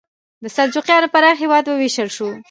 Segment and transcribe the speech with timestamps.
[0.43, 2.29] د سلجوقیانو پراخ هېواد وویشل شو.